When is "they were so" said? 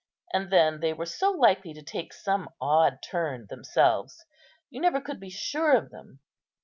0.79-1.29